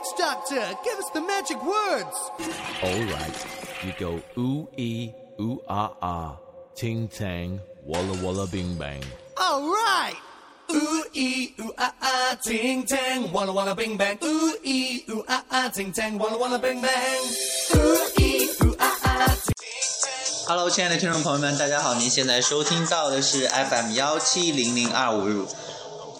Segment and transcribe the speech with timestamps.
[0.00, 0.64] witch doctor.
[0.84, 2.16] Give us the magic words.
[2.82, 3.36] All right,
[3.84, 6.36] you go ooh ee ooh ah ah,
[6.74, 9.02] ting tang, walla walla bing bang.
[9.36, 10.16] All right.
[10.72, 14.18] Ooh ee ooh ah ah, ting tang, walla walla bing bang.
[14.24, 17.22] Ooh ee ooh ah ah, ting tang, walla walla bing bang.
[17.76, 19.32] Ooh ee ooh ah ah.
[20.48, 21.94] Hello，亲爱的听众朋友们，大家好！
[21.94, 25.44] 您现在收听到的是 FM 幺七零零二五。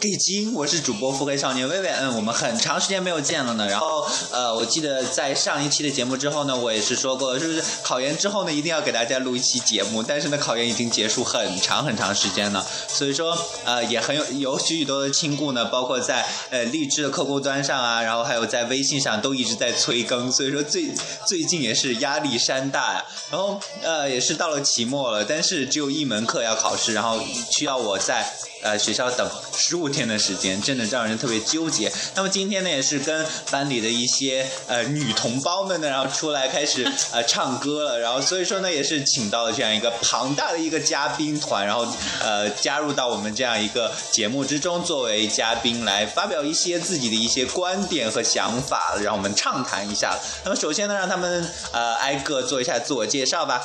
[0.01, 1.87] 给金，我是主播腹黑少年薇薇。
[1.87, 3.67] 嗯，我们很长时间没有见了呢。
[3.67, 10.01] 然后，呃，我记得在上一期的节目之后呢，我也是说过，是不是考研之后呢，一定要给大家录一期节目？
[10.01, 20.89] 但是呢，考研已经结束很长很长时间了，所以说，呃，也很有有许许多的亲故呢，包括在呃励志的客户端上啊，然后还有在微信上都一直在催更，所以说最
[21.27, 23.05] 最近也是压力山大呀。
[23.29, 27.19] 然后，呃，也是到了期末了，但是只有一门课要考试，然后
[27.51, 28.33] 需要我在。
[28.63, 31.91] 呃，学校等十五天的时间，真的让人特别纠结。
[32.15, 37.99] 那么今天呢，也是跟班里的一些呃女同胞们呢，然后出来开始呃唱歌了。
[37.99, 41.85] 然后所以说呢，也是请到了这样一个庞大的一个嘉宾团，然后
[42.21, 50.17] 呃加入到我们这样一个节目之中，作为嘉宾来发表一些自己的一些观点和想法，让我们畅谈一下。
[50.43, 53.61] 那么首先呢，让他们呃挨个做一下自我介绍吧。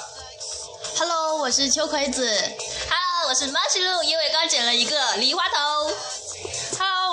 [0.99, 2.27] Hello，我是秋葵子。
[2.27, 6.16] Hello，我是 Mushroom，因为刚剪了一个梨花头。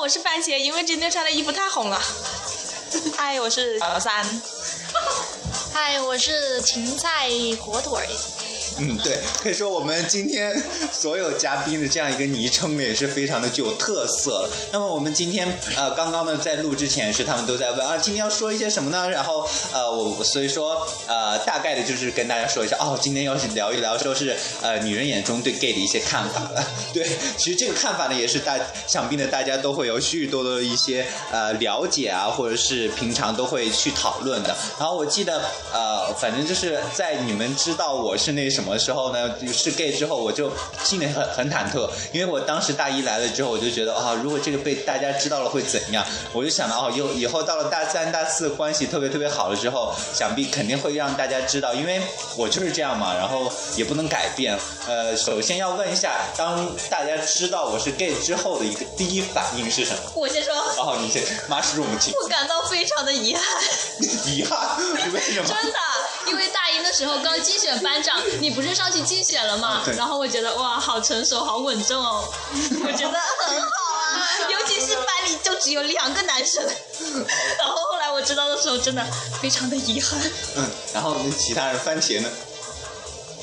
[0.04, 1.98] 我是番茄，因为今天穿的衣服太红了。
[3.16, 4.14] 嗨，我是小三。
[5.74, 7.30] 嗨，我是芹菜
[7.62, 8.06] 火腿。
[8.80, 10.52] 嗯，对，可以说我们今天
[10.92, 14.50] 所有嘉宾的这样一个昵称呢，也是非常的具有特色。
[14.72, 19.08] 那么我们今天呃，刚刚呢在录之前是他们都在问啊，今天要说一些什么呢？
[19.10, 26.68] 然后呃，我所以说呃，大概的就是跟大家说一下哦，今天要是聊一聊，说是呃女人眼中对 gay 的一些看法了。
[26.92, 34.56] 对，其实这个看法呢，也是大想必呢大家都会有许许多多的一些呃了解啊，或者是平常都会去讨论的。
[34.80, 38.63] 然后我记得呃，反正就是在你们知道我是那什么。
[38.64, 39.30] 什么时候呢？
[39.54, 40.50] 是 gay 之后，我就
[40.86, 46.06] 心里很很忐忑，因为我当时大一来了之后，我就觉得啊，如果这个被大家知道了会怎样？
[46.32, 52.02] 我就想到哦，又以后到了大三、大四，关系特别特别好了之后，想必肯定会让大家知道，因为
[52.38, 54.58] 我就是这样嘛，然后也不能改变。
[54.88, 60.00] 呃，首先要问一下，当大家知道我是 gay 之后的一个第一反应是什么？
[60.16, 60.54] 我先说。
[60.78, 62.14] 哦，你先，马师母请。
[62.24, 63.44] 我感到非常的遗憾。
[64.32, 64.58] 遗憾？
[65.12, 65.48] 为什么？
[65.48, 65.78] 真的，
[66.28, 68.54] 因为大一的时候刚竞选班长，你。
[68.54, 69.82] 不是上去竞选了吗？
[69.98, 72.24] 然后我觉得哇，好成熟，好稳重哦，
[72.86, 73.68] 我觉得很好
[73.98, 74.30] 啊。
[74.48, 76.64] 尤其是班里就只有两个男生，
[77.58, 79.04] 然后后来我知道的时候，真的
[79.42, 80.20] 非常的遗憾。
[80.56, 82.30] 嗯，然后那其他人番茄呢？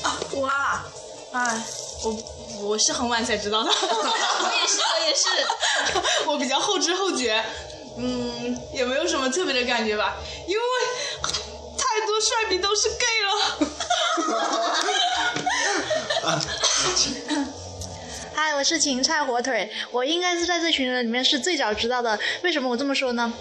[0.03, 0.85] 啊，我啊，
[1.33, 1.61] 哎，
[2.05, 2.17] 我
[2.61, 3.69] 我是很晚才知道的。
[3.75, 5.27] 我也是，我也是，
[6.25, 7.43] 我比较后知后觉，
[7.97, 10.15] 嗯，也没有什么特别的感觉吧，
[10.47, 10.63] 因为
[12.21, 13.31] 帅比都是 gay 了。
[18.33, 22.19] 嗨，我是芹菜火腿，我应该是在这群人里面是最早知道的。
[22.43, 23.33] 为什么我这么说呢？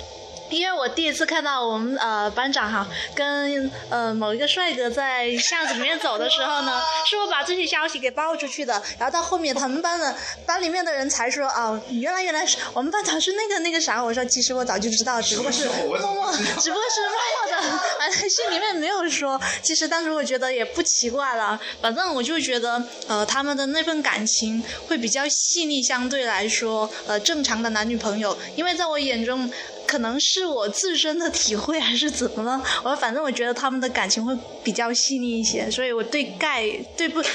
[0.50, 8.82] 因为我第一次看到我们呃班长哈跟呃某一个帅哥在巷子里面走的时候呢， 是我把这些消息给爆出去的。
[8.98, 14.02] 然后到后面他们班的班里面的人才说哦，原来原来是我们班长是那个那个啥。
[14.02, 19.40] 我说其实我早就知道，只不过是 默默， 只不过是默默的，啊心里面没有说。
[19.62, 29.50] 其实当时我觉得也不奇怪了，反正我就觉得呃他们的那份感情会比较细腻，相对来说呃正常的男女朋友，因为在我眼中。
[29.90, 32.62] 可能是我自身的体会还是怎么了？
[32.84, 36.64] 我反正我觉得他们的感情会比较细腻一些，所以我对盖
[36.96, 37.34] 对不， 所以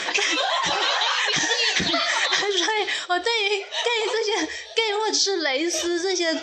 [3.09, 4.31] 我对于 gay 这些
[4.73, 6.33] gay 或者是蕾丝这些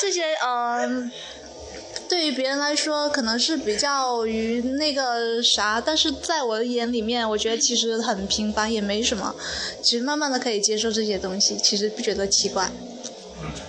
[0.00, 1.08] 这些呃，
[2.08, 9.36] 对于别人来说可能是比较于那个啥，但是在我的眼里面，我觉得其实很平凡，也没什么。
[9.80, 12.72] 其实慢慢的可以接受这些东西，其实不觉得奇怪。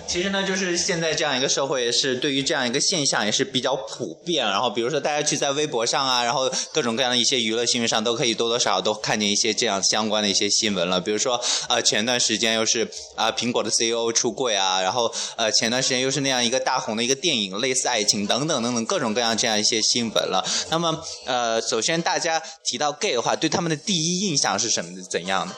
[0.06, 4.44] 其实呢，就是现在这样一个社会，是对于这样一个现象也是比较普遍。
[4.44, 11.00] 然后比如说大家去在微博上啊，然后各种各样的一些娱乐新闻上，都可以多多少少都看见一些这样相关的一些新闻了。
[11.00, 12.86] 比如说呃，前段时间又是
[13.16, 20.44] 啊苹果的 CEO 出柜啊，然后呃前段时间又是那样一个大红的一个电影，类似爱情等等等等各种各样这样一些新闻了。
[20.70, 25.54] 那么呃，首先大家提到 gay 的话，对他们的第一印象是什么怎样的？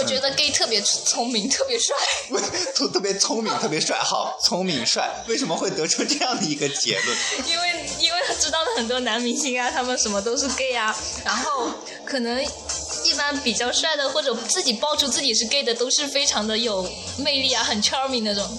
[0.00, 1.94] 我觉得 gay 特别聪明，特别帅。
[2.74, 7.18] 特特别聪明，特别帅，好，聪明帅，为什么会得出这样的一个结论？
[7.46, 11.68] 因为因为知道的很多男明星啊，他们什么都是 gay 啊，然后
[12.06, 12.42] 可能
[13.04, 18.58] 一般比较帅的或者自己爆出自己是 gay 的，都是非常的有魅力啊，很 charming 那种。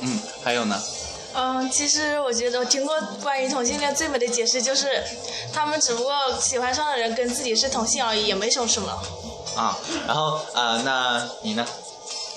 [0.00, 0.82] 嗯，还有呢？
[1.34, 5.04] 嗯，其实我觉得我听过关于同性恋最美的解释就是，
[5.52, 8.98] 他们只不过喜欢上的人跟自己是同性而已，也没说什么。
[9.56, 9.76] 啊，
[10.06, 11.66] 然后呃，那你呢？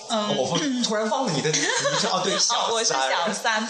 [0.10, 3.68] 嗯，我 突然忘了你的名字哦，对，小哦，我是小三。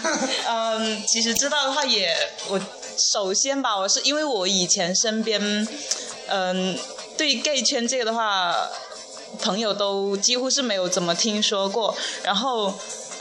[0.48, 2.14] 嗯，其实知道的话也，
[2.50, 2.60] 我
[2.98, 5.68] 首先吧，我是因为我以前身边，
[6.28, 6.78] 嗯，
[7.18, 8.54] 对 gay 圈这个的话，
[9.42, 12.74] 朋友都几乎是没有怎么听说过，然后。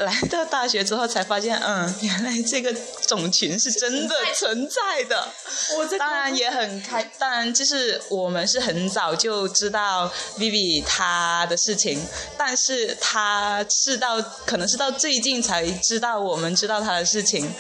[0.02, 2.75] 来到大学之后才发现，嗯，原来这个
[3.06, 5.28] 种群是真的存在的。
[5.76, 12.04] 我当然也很开，当然就是我们是很早就知道 Vivi 她的事情，
[12.37, 17.52] 但是她是到可能是到最近才知道我们知道她的事情。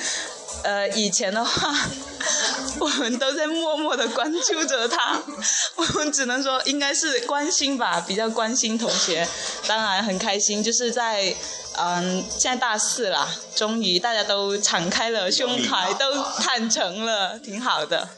[0.64, 1.74] 呃，以前的话，
[2.78, 5.20] 我们都在默默的关注着他，
[5.74, 9.26] 我们只能说应该是关心吧，比较关心同学。
[9.66, 11.34] 当然很开心，就是在
[11.76, 18.08] 嗯，现在大四了，终于大家都敞开了胸怀，都坦诚了，挺好的。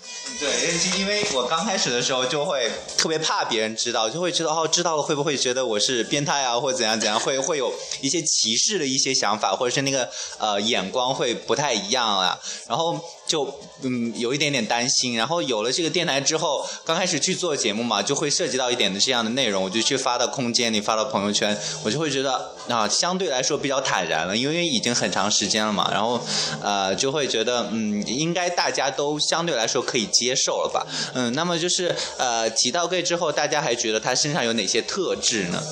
[0.41, 15.17] 对，因为我刚开始的时候就会特别怕别人知道，就会知道哦，知道了会不会觉得我是变态啊，或者怎样怎样，会会有一些歧视的一些想法，或者是那个呃眼光会不太一样啊，然后就嗯有一点点担心。
[15.17, 26.21] 然后有了这个电台之后，刚开始去做节目嘛，就会涉及到一点的这样的内容，我就去发到空间里，发到朋友圈，我就会觉得啊，相对来说比较坦然了，因为已经很长时间了嘛，然后
[26.63, 35.63] 呃就会觉得嗯，应该大家都相对来说可以接受了吧，嗯，那么就是呃提到 gay 之后，大家还觉得他身上有哪些特质呢？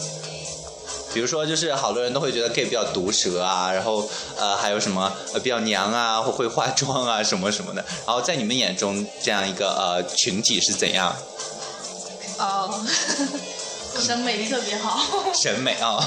[1.12, 7.84] 比如说，就是好多人都会觉得 gay 比较毒舌啊，然后呃还有什么呃比较娘啊，或会化妆啊什么什么的。
[8.06, 11.14] 然后在你们眼中，这样一个呃群体是怎样？
[12.38, 12.84] 哦，
[14.00, 14.98] 审美力特别好。
[15.34, 16.02] 审美啊，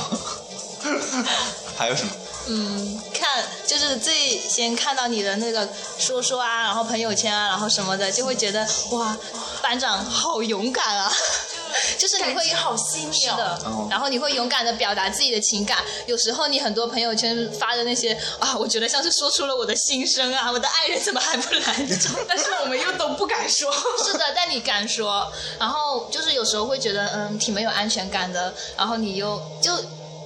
[1.78, 2.12] 还有什么？
[2.48, 5.68] 嗯，看就是最先看到你的那个
[5.98, 9.18] 说说啊，然后朋友圈啊，然后什么的，就会觉得哇，
[9.64, 11.12] 班长好勇敢啊！
[11.98, 15.80] 就是你会好细腻哦是的哦，然后你会勇敢的表达自己的情感。
[16.06, 22.12] 有时候你很多朋友圈发的那些啊，我觉得像是说出了我的心声啊，我的爱人怎么还不来这种。
[22.28, 23.72] 但是我们又都不敢说。
[24.04, 29.72] 是的，但你敢说，然后就是有时候会觉得嗯挺没有安全感的，然后你又就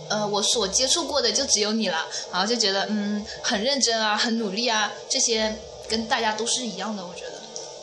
[0.09, 5.55] 呃我所接触过的就只有你了，然后就觉得嗯很认真啊，很努力啊，这些
[5.87, 7.38] 跟大家都是一样的，我觉得。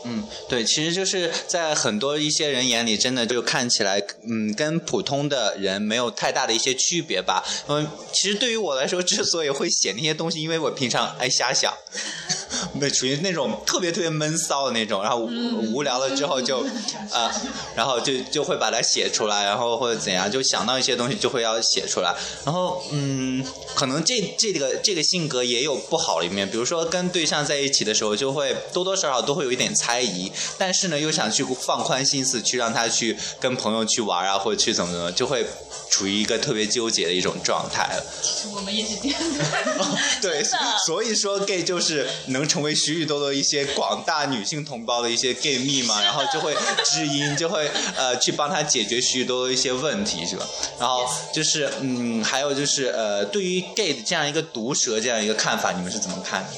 [0.09, 7.45] 嗯，对，其实就是在很多一些人眼里，真的就看起来，嗯，跟普通的人没有太大的一些区别吧。
[7.69, 11.75] 嗯，其实对于我来说，之所以会写那些东西，因为我平常爱瞎想，
[12.79, 16.65] 对，属于那种特别特别闷骚的那种，然后无无聊了之后就，
[17.13, 17.31] 呃，
[17.75, 22.15] 然后就就会把它写出来，然后或者怎样，就想到一些东西就会要写出来。
[22.45, 23.45] 然后，嗯，
[23.75, 35.45] 可能这这个这个性格也有不好的一面，比如说跟对象在一起的时候，就会多多少少都会有一点猜疑，但是呢，又想去放宽心思，去让他去跟朋友去玩啊，或者去怎么怎么，就会
[35.91, 38.49] 处于一个特别纠结的一种状态其实。
[38.55, 39.45] 我们也是这样的。
[40.23, 40.43] 对，
[40.87, 46.55] 所以说 gay 就是能成为许许多多一些广大女性同胞的一些 gay 蜜嘛，然后就会
[46.85, 50.47] 知音，就会呃去帮他解决许许多多一些问题，是吧？
[50.79, 56.51] 然后就是嗯，还有就是呃，对于 gay 的这样一个毒舌这样一个看法，你们是怎么看的？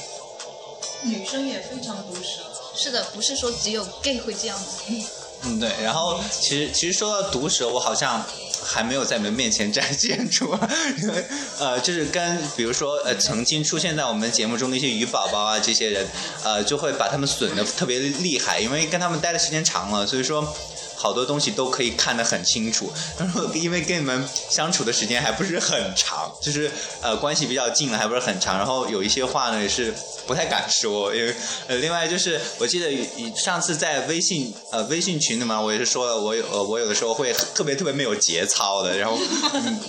[1.03, 2.43] 女生也非常毒舌。
[2.75, 4.83] 是的，不是说只有 gay 会这样子。
[5.43, 5.71] 嗯，对。
[5.81, 8.25] 然后其实其实说到毒舌，我好像
[8.63, 10.57] 还没有在你们面前展现出，
[11.01, 11.25] 因 为
[11.59, 16.07] 呃，就是跟比如说呃，曾经出现在我们节目中的一些鱼宝宝啊，这些人，
[16.43, 20.55] 呃，就会把他们损的特别厉害，因为跟他们待的时间长了，所以说。
[21.01, 26.69] 好多东西都可以看得很清楚，然 后因为跟你们相处的时间还不是很长，就是
[27.01, 29.93] 呃关系比较近了，还不是很长，然后有一些话呢也是
[30.27, 31.33] 不太敢说，因为
[31.67, 32.91] 呃另外就是我记得
[33.33, 39.17] 上次在微信呃微信群里嘛，我也是说了，我有呃我有的时候会特别特别没有节操的，然后、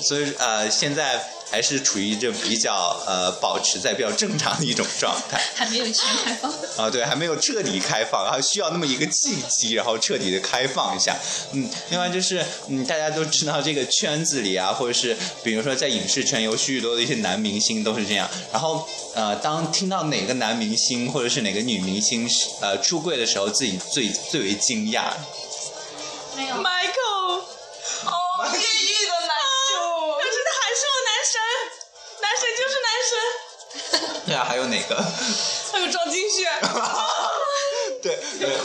[0.00, 1.20] 所以呃现在。
[1.50, 6.50] 还是处于这比较呃保持在比较正常的一种状态， 还没有全开放。
[6.76, 11.16] 啊，对，还没有彻底开放，然后需要那么一个契机，然后彻底的开放一下。
[11.52, 22.28] 嗯，另外就是嗯，大家都知道这个圈子里啊，或者是比如说在影视圈有许许多的一些男明星都是这样，然后呃，当听到哪个男明星或者是哪个女明星
[22.60, 25.10] 呃出柜的时候，自己最最为惊讶。
[26.36, 26.54] 没有。
[26.54, 27.42] Michael，
[28.06, 28.14] 哦，
[28.52, 29.34] 地狱的男
[29.66, 29.74] 主，
[30.14, 31.34] 可是他还是我男神，
[32.22, 32.46] 男神
[34.26, 34.96] 对啊，还有哪个？
[35.72, 36.50] 还有张金轩，
[38.02, 38.56] 对对，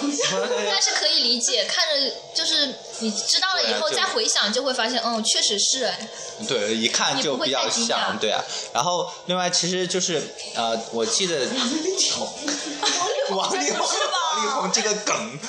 [0.71, 6.09] 但是可以理解，看着就是你知道了以后再回想，就会发现，嗯，确实是哎。
[6.47, 8.43] 对，一看就比较像，对啊。
[8.73, 10.21] 然后另外其实就是
[10.55, 11.45] 呃，我记得
[13.29, 13.93] 王力宏，王
[14.35, 15.39] 力宏这个梗，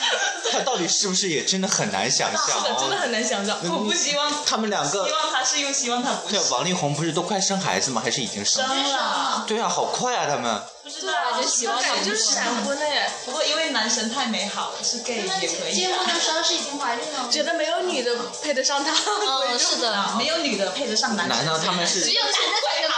[0.52, 2.58] 他到底是不是也真的很难想象？
[2.58, 3.58] 是的，真的很难想象。
[3.64, 8.00] 我不希望，他们两个希望他是又希望他不是对，王力宏不是都快生孩子吗？
[8.04, 8.68] 还是已经生了？
[8.68, 10.62] 生了，对啊，好快啊，他们。
[10.82, 11.12] 不知道，
[11.42, 13.10] 就希望他就是闪婚的耶。
[13.24, 15.98] 不过因为男神太美好了，是 gay 也可以结啊。
[15.98, 17.28] 婚的时候是已经怀孕了吗？
[17.28, 22.38] 觉得没有女的配得上他，嗯，是的，没有女的配得上男神，难道他们是只有男的
[22.72, 22.95] 配得上。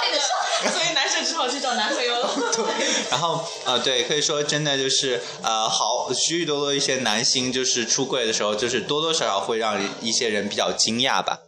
[1.39, 2.29] 好去找男朋友了。
[2.53, 2.65] 对
[3.11, 11.39] 然后呃，对，可以说真的就是呃，好许许多多一些男星就是出柜的时候，就是多多少少会让一些人比较惊讶吧。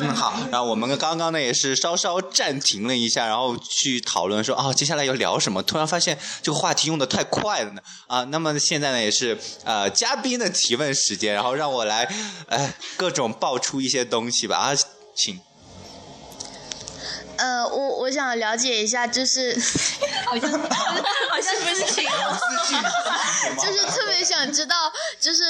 [0.00, 5.62] 嗯，好，然后我们刚刚呢也是稍稍暂停了一下，然后去讨论说啊、接下来要聊什么？
[5.62, 7.82] 突然发现这个话题用的太快了呢。
[8.06, 12.04] 啊，那么现在呢也是呃嘉宾的提问时间，然后让我来
[12.48, 14.56] 呃各种爆出一些东西吧。
[14.56, 14.74] 啊，
[15.16, 15.40] 请。
[17.36, 19.56] 呃，我我想了解一下，就是
[20.26, 22.04] 好像好像不是情
[23.56, 24.74] 就是特别想知道，
[25.20, 25.42] 就是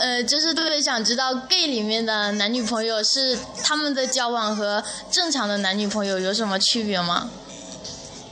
[0.00, 7.28] 呃，就是特别想知道 gay 里面的男女朋友是他们的交往和正常的男女朋友有什么区别吗？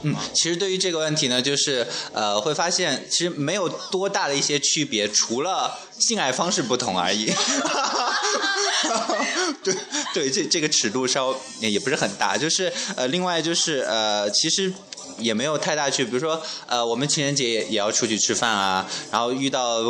[0.03, 7.31] 嗯，其实对于这个问题呢，就是呃，会发现其实没有多大的一些区别，除了性爱方式不同而已。
[9.63, 9.75] 对
[10.15, 14.73] 对，这这个尺度稍也也不是很大，就是呃，另外就是呃，其实。
[15.19, 19.83] 也没有太大区别，比如说，呃，我们情人节也也要出去吃饭啊，然后遇到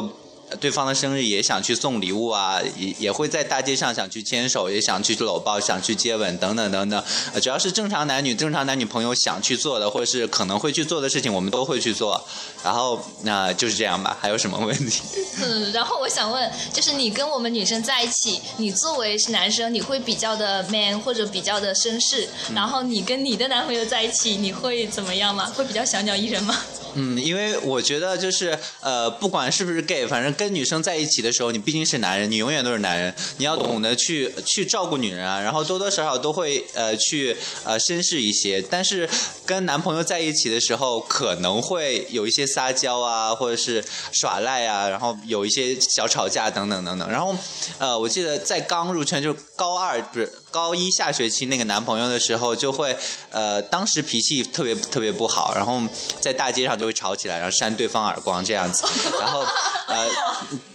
[0.61, 7.03] 对方的生日也想去送礼物啊，也也会在大街上想去牵手，也想去搂抱，想去接吻等等等等。
[7.33, 12.23] 呃，只要是正常男女、正常男女朋友想去做的，或者是可能会去做的事情，我们都会去做。
[12.65, 15.03] 然后那、就是这样吧，还有什么问题？
[15.43, 25.47] 嗯，然后我想问，就是你跟我们女生在一起，你作为是男生，你会比较的 man 或者比较的绅士，然后你跟你的男朋友在一起，你会怎么样吗？
[25.55, 26.57] 会比较小鸟依人吗？
[26.95, 38.63] 嗯，因为我觉得就是呃，不管是不是 gay，反正跟女生在一起的时候，你毕竟是男人，你永远都是男人，你要懂得去去照顾女人啊，然后多多少少都会呃去呃绅士一些。
[38.71, 39.09] 但是
[39.45, 47.11] 跟男朋友在一起的时候，可能会有一些撒娇啊，或者是耍赖啊，然后有一些小吵架等等等等。
[47.11, 47.37] 然后
[47.79, 52.97] 呃，我记得在刚入圈，就是高二不是高一下学期那个男朋友的时候，就会
[53.31, 55.81] 呃当时脾气特别特别不好，然后
[56.21, 58.85] 在大街上就会吵起来，然后扇对方耳光这样子。
[59.21, 59.45] 然后
[59.89, 60.07] 呃，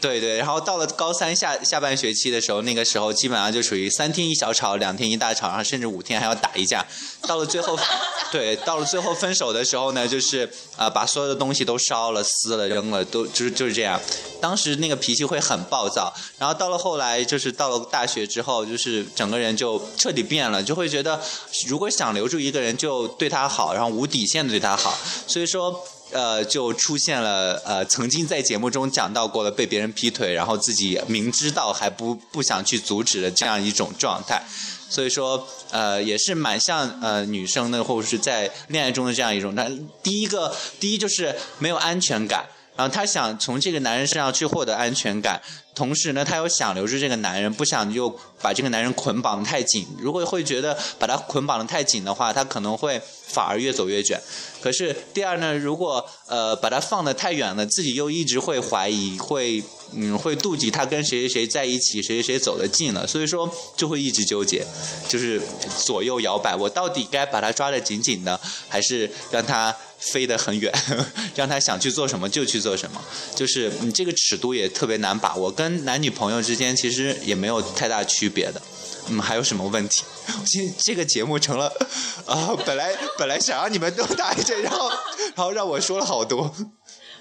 [0.01, 6.85] 对对，然后到了高三下下半学期的时候，那个时候基本上就属于三天一小吵，两天一大吵，然后甚至五天还要打一架。
[7.27, 7.77] 到了最后，
[8.31, 13.99] 对，到了最后分手的时候呢，就是啊、呃把所有的东西都烧了、撕了、扔了，都就是就是这样。
[14.41, 21.19] 当时那个脾气会很暴躁，然后到了后来，就是到了大学之后，就是整个人就就彻底变了，就会觉得
[21.67, 24.97] 如果想留住一个人，就对他好，然后无底线的对他好。
[25.27, 25.83] 所以说。
[26.13, 34.45] 呃，就出现了呃，曾经在节目中讲到过的被别人劈腿，然后自己明知道还不不想去阻止的这样一种状态，
[34.87, 39.55] 所以说呃，也是蛮像呃女生的，或者是在恋爱中的这样一种。
[39.55, 45.41] 但第一个，第一就是没有安全感，然后她想从这个男人身上去获得安全感，
[45.75, 48.09] 同时呢，她又想留住这个男人，不想又
[48.41, 49.87] 把这个男人捆绑得太紧。
[49.99, 54.21] 如果会觉得把他捆绑得太紧的话，他可能会反而越走越远。
[54.61, 59.63] 可是第二呢，如果呃把他放得太远了，自己又一直会怀疑，会
[59.93, 64.65] 嗯会妒忌他跟谁谁谁在一起，谁谁谁走得近了，所以说就会一直纠结，
[65.07, 65.41] 就是
[65.85, 69.75] 左右摇摆，我到底该把他抓得紧紧的，还是让他
[70.11, 70.73] 飞得很远，
[71.35, 73.01] 让他想去做什么就去做什么，
[73.35, 78.61] 就是你这个尺度也特别难把握，跟男女朋友之间其实也没有太大区别的。
[79.09, 80.03] 嗯，还有什么问题？
[80.45, 81.71] 今这个节目成了
[82.25, 86.53] 啊、本来本来想让你们都答一句，然后然后让我说了好多。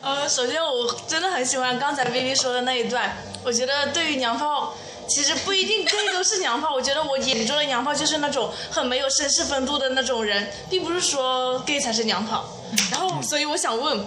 [0.01, 4.77] 呃，首先我真的很喜欢刚才 B B 说的那一段，我觉得对于娘炮。
[5.09, 12.45] 其实不一定 gay 都是娘炮，我觉得我眼中的娘炮就是那种很没有绅士风度的那种人，并不是说 gay 才是娘炮。
[12.91, 13.99] 然后，所以我想问，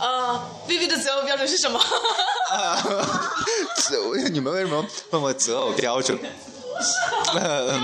[0.00, 1.78] 呃，B B 的择偶标准是什么？
[2.50, 2.82] 啊，
[3.76, 6.18] 择你们为什么问我择偶标准？
[7.34, 7.80] 呃，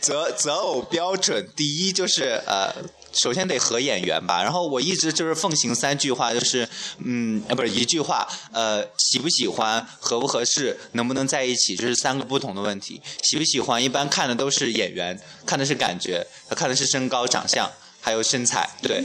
[0.00, 2.72] 择择偶标准第一就是呃
[3.14, 4.42] 首先得合眼缘吧。
[4.42, 6.68] 然后我一直就是奉行三句话，就是
[6.98, 13.00] 嗯，啊，不是一句话，呃，喜不喜欢，合不合适，能不能在一起，这是三个不同的问题。
[13.22, 17.70] 喜不喜欢，一般看的都是眼缘，看的是感觉，看的是身高长相。
[18.04, 19.02] 还有身材，对，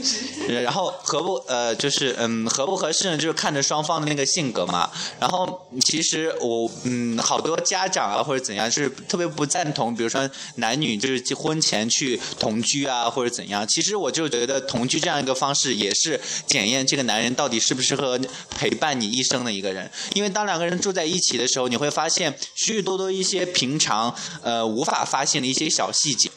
[0.62, 3.16] 然后合不呃就是嗯合不合适呢？
[3.16, 4.90] 就是看着双方的那个性格嘛。
[5.18, 13.66] 然后其实我嗯好多家长啊或者怎样是特别不赞同，比如说男女就是婚前去同居啊或者怎样。
[13.66, 18.20] 其实我就觉得同居这样一个方式也是检验这个男人到底适不适合
[18.54, 19.90] 陪伴你一生的一个人。
[20.14, 26.30] 因为当两个人住在一起的时候，你会发现许许多多一些平常呃无法发现的一些小细节。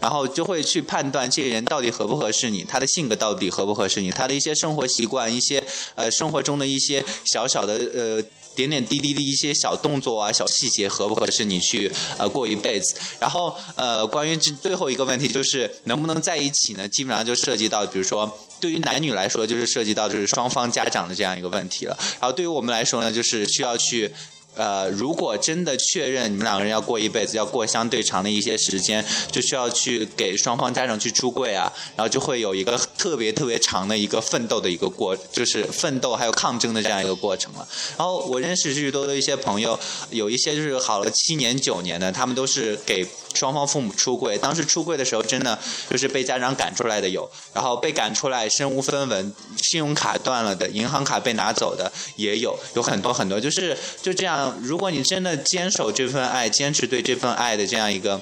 [0.00, 5.62] 然后就会去判断这个人到底合不合适你，他的性格到底合不合适你，他的一些生活习惯，一些
[5.94, 8.22] 呃生活中的一些小小的呃
[8.54, 12.94] 点点滴滴的一些小动作啊、小细节合不合适你去呃过一辈子。
[13.18, 16.88] 然后呃关于这最后一个问题就是能不能在一起呢？
[16.88, 21.96] 基本上就涉及到，比如说对于男女来说，就是涉及到就是双方家长的这样一个问题了。
[22.20, 24.12] 然后对于我们来说呢，就是需要去。
[24.56, 37.68] 呃，如果真的确认你们两个人要过一辈子，要过相对长的一些时间，就需要去给双方家长去出柜啊，然后就会有一个特别特别长的一个奋斗的一个过，就是奋斗还有抗争的这样一个过程了。
[37.96, 39.78] 然后我认识许多的一些朋友，
[40.10, 43.06] 有一些就是好了七年九年的，他们都是给。
[43.36, 45.58] 双方父母出柜，当时出柜的时候，真的
[45.90, 54.45] 就是被家长赶出来的有，然后被赶出来身无分文，信用卡断了的，银行卡被拿走的也有，有很多很多，就是就这样。
[54.62, 58.20] 如果你真的坚守这份爱，坚持对这份爱的这样一个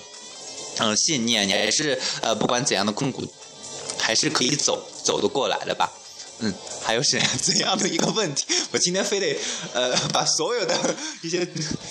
[0.78, 3.23] 嗯信念，你还是呃不管怎样的困苦，
[3.99, 5.90] 还是可以走走得过来的吧。
[6.40, 6.52] 嗯，
[6.83, 8.45] 还有怎怎样的一个问题？
[8.73, 9.38] 我今天非得
[9.73, 10.76] 呃把所有的
[11.23, 11.47] 一些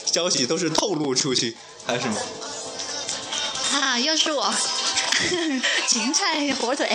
[0.05, 2.19] 消息都是透露出去，还是什么？
[3.71, 4.53] 啊，又是我，
[5.89, 6.87] 芹菜火腿。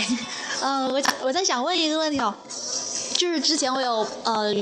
[0.61, 2.35] 嗯，我我在想问一个问题哦，
[3.17, 4.55] 就是之前我有呃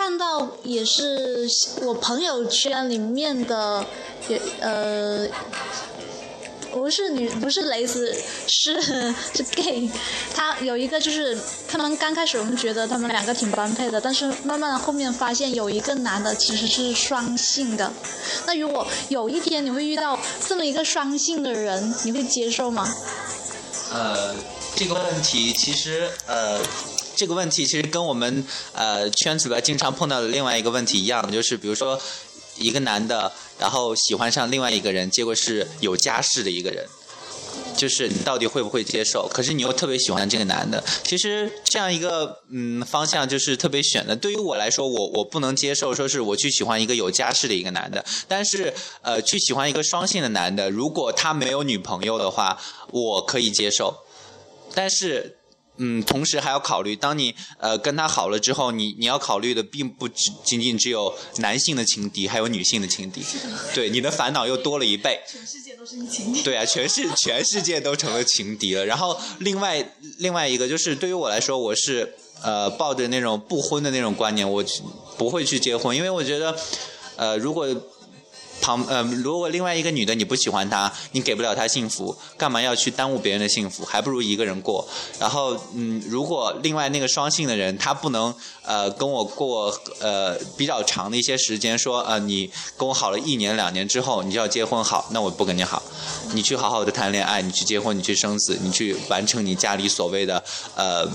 [0.00, 1.46] 看到，也是
[1.82, 3.84] 我朋友圈里面的，
[4.28, 5.28] 也呃。
[6.72, 8.14] 不是女，不是蕾丝，
[8.46, 9.90] 是是 gay。
[10.32, 11.36] 他有一个就是，
[11.68, 17.92] 他们刚开始我们觉得他们两个挺般配的，但是慢慢的后面发现有一个男的其实是双性的。
[18.46, 22.88] 那如果有一天你会遇到这么一个双性的人，你会接受吗？
[23.92, 24.34] 呃，
[24.76, 26.60] 这个问题其实呃，
[27.20, 32.00] 这个问题其实跟我们呃圈子里经常碰到的另外一个问题一样，就是比如说。
[32.56, 36.84] 一个男的，然后喜欢上另外一个人，结果是有家室的一个人，
[37.74, 39.26] 就是你到底会不会接受？
[39.32, 44.14] 可是你又特别喜欢这个男的，其实这样一个嗯方向就是特别选的。
[44.14, 53.96] 对于我来说，我我不能接受说是我去喜欢一个有家室的一个男的，但是呃去喜欢一个双性的男的，如果他没有女朋友的话，我可以接受，
[54.74, 55.38] 但是。
[55.82, 63.22] 嗯，同时还要考虑，当你呃跟他好了之后，你你要考虑的并不只仅仅只有男性的情敌，还有女性的情敌，
[63.74, 65.18] 对，你的烦恼又多了一倍。
[65.26, 66.42] 全世界都是你情敌。
[66.42, 68.84] 对啊，全世 全世界都成了情敌了。
[68.84, 74.62] 然后另外另外一个就是，对于我来说，我是呃抱着那种不婚的那种观念，我
[75.16, 76.54] 不会去结婚，因为我觉得
[77.16, 77.66] 呃如果。
[78.60, 83.84] 旁呃，如果另外一个女的你不喜欢她，你给不了她幸福，干嘛要去耽误别人的幸福？
[83.84, 84.86] 还不如一个人过。
[85.18, 95.82] 然后嗯，如果另外那个双性的人他不能呃跟我过呃比较长的一些时间，说呃你跟我好了一年两年之后你就要结婚好，那我不跟你好。
[96.34, 100.42] 你去好好的谈恋爱，你去结婚，你去生子，你去完成你家里所谓的
[100.76, 101.08] 呃。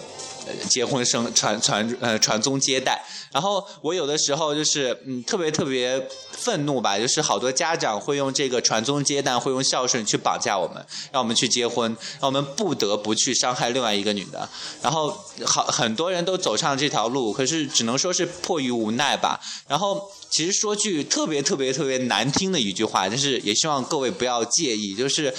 [0.70, 14.48] 结婚生传传呃传宗接代，然后我有的时候就是嗯特别特别愤怒吧，就是好多家长会用这个传宗接代，会用孝顺去绑架我们，让我们去结婚，让我们不得不去伤害另外一个女的，
[14.82, 19.40] 然后好很多人都走上这条路，可是只能说是迫于无奈吧。
[19.68, 25.34] 然后其实说句特别特别特别难听的一句话，就是也希望各位不要介意，就是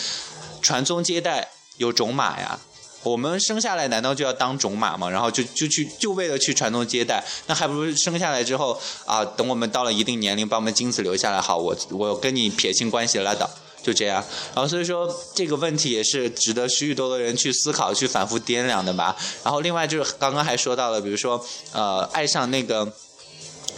[0.62, 2.59] 传宗接代有种马呀。
[3.02, 5.09] 我们生下来难道就要当种马吗？
[5.09, 13.48] 然后就就去就为了去传宗接代，那还不如生下来之后啊，等我们到了一定年龄，把我们精子留下来，好，我我跟你撇清关系拉倒，
[13.82, 14.24] 就这样。
[14.54, 19.16] 然后所以说这个问题也是值得许许多多人去思考、去反复掂量的吧。
[19.44, 22.92] 然后另外就是刚刚还说到了，比如说呃，爱上那个。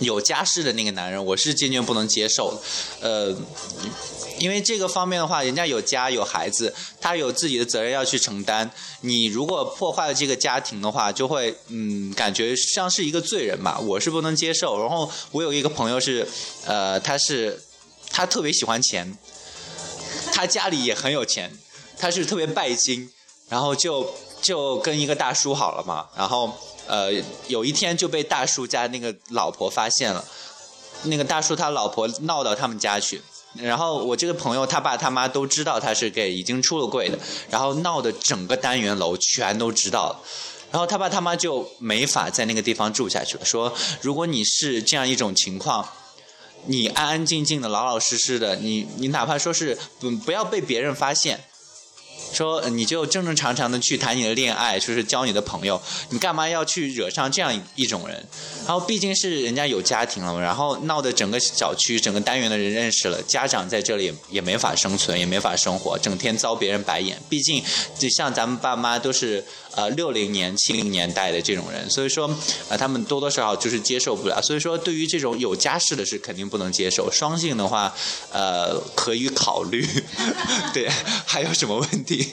[0.00, 2.61] 有家室的那个男人，我是坚决不能接受的，
[3.00, 3.35] 呃，
[4.38, 8.70] 因为这个方面的话，人家有家有孩子，他有自己的责任要去承担。
[9.01, 14.81] 你如果破坏了这个家庭的话，就会嗯，感觉像是一个罪人吧，我是不能接受。
[14.81, 16.29] 然后我有一个朋友是，
[16.66, 17.62] 呃，他是
[18.11, 19.18] 他特别喜欢钱，
[20.33, 21.57] 他家里也很有钱，
[21.98, 23.11] 他是特别拜金，
[23.48, 26.53] 然后就就跟一个大叔好了嘛，然后
[26.87, 27.12] 呃
[27.48, 30.24] 有一天就被大叔家那个老婆发现了，
[31.05, 33.20] 那个大叔他老婆闹到他们家去。
[33.61, 37.18] 然后我这个朋友他爸他妈都知道他是给已经出了柜的，
[37.51, 40.21] 然后闹的整个单元楼全都知道了。
[40.71, 45.88] 然后他爸他妈就没法在那个地方住下去了，说如果你是这样一种情况，
[46.66, 51.42] 你安安静静的、老老实实的，你你哪怕说是不不要被别人发现，
[52.33, 58.27] 说你就正正常常的去谈你的恋爱，就是交你的朋友，你干嘛要去惹上这样一种人？
[58.67, 67.21] 然后毕竟是人家有家庭了，然后闹得整个小区、整个单元的人认识了，家长在这里也没法生存，也没法生活，整天遭别人白眼。
[67.29, 67.62] 毕竟
[67.99, 72.28] 就像咱们爸妈都是呃六零年、七零年代的这种人，所以说
[72.68, 74.40] 呃他们多多少少就是接受不了。
[74.42, 77.94] 所以说对于这种有家室的是肯定不能接受，双性的话
[78.33, 79.87] 呃可以考虑。
[80.72, 80.88] 对，
[81.26, 82.33] 还有什么问题？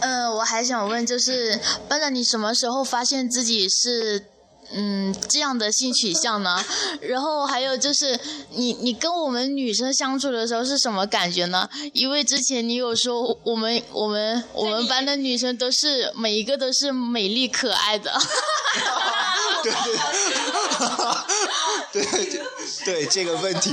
[0.00, 4.26] 呃， 我还想问，就是班长，你什么时候发现自己是
[4.74, 6.62] 嗯这样的性取向呢？
[7.02, 8.18] 然后还有就是，
[8.50, 11.68] 你你跟我们女生相处的时候是什么感觉呢？
[11.92, 18.12] 因为之前你有说我们我们我们班的女生都是每一个都是美丽可爱的。
[19.62, 19.72] 对
[22.04, 22.42] 对对对
[22.84, 23.70] 对这个问题，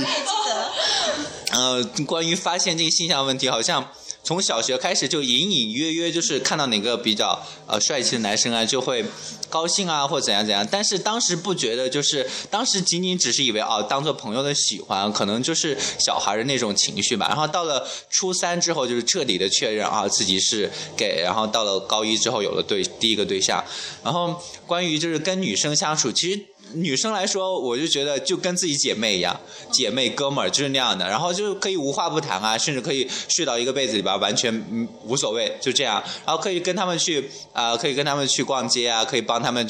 [1.52, 3.90] 呃，关于发现这个现象问题，好像
[4.22, 9.04] 从小学开始就隐隐约约就是看到哪个比较呃帅气的男生啊，就会
[9.48, 17.26] 高兴啊或怎样怎样，但是当时不觉得，就是当时仅仅只是以为哦当做朋友的喜欢，可能就是小孩的那种情绪吧。
[17.28, 23.64] 然后到了初三之后，就是彻底的确认啊自己是给然后到了高一之后有了对第一个对象，
[24.04, 26.44] 然后关于就是跟女生相处，其实。
[26.74, 29.38] 女生来说，我就觉得就跟自己姐妹一样，
[29.70, 36.02] 姐妹哥们儿就是那样的，然后就可以无话不谈啊，甚至可以睡到一个被子里边，完全无所谓，就这样。
[36.26, 39.66] 然后可以跟他们去啊、可以跟他们去逛街啊，可以帮他们，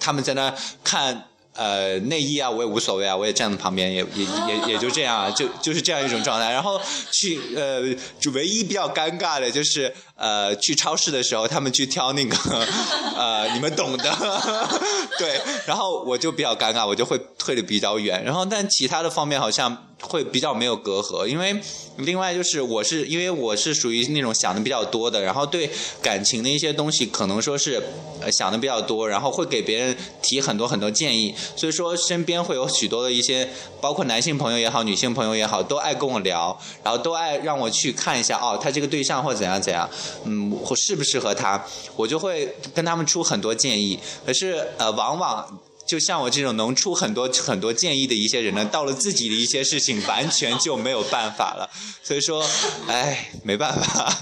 [0.00, 1.24] 他们在那看。
[1.54, 6.52] 呃，内衣啊，我也无所谓啊，我也站在旁边，也也也也就这样啊，就就是这样一种状态。
[6.52, 6.80] 然后
[7.10, 7.82] 去呃，
[8.20, 12.36] 就唯一比较尴尬的就是呃，去超市的时候，他们去挑那个
[13.16, 14.16] 呃，你们懂的，
[15.16, 15.40] 对。
[15.64, 18.22] 然后我就比较尴尬，我就会退的比较远。
[18.24, 21.60] 然后但其他的方面好像会比较没有隔阂，因为
[21.98, 25.70] 另外就是我是因为我是属于那种想的比较多的，然后对
[26.02, 27.82] 感情的一些东西可能说是
[28.20, 33.48] 呃想的比较多，然后会给别人提很多很多建议，所以说身边会有许多的一些，
[33.80, 39.88] 包括男性朋友也好，女性朋友也好，都爱跟我聊，然后都爱让我去看一下哦，他这个对象或怎样怎样，
[40.24, 41.64] 嗯，或适不适合他，
[41.96, 45.58] 我就会跟他们出很多建议，可是呃，往往。
[45.88, 51.66] 就像我这种能出很多很多建议的一些人呢，到了自己的一些事情，完全就没有办法了。
[52.04, 52.46] 所以说，
[52.86, 54.14] 哎，没办法，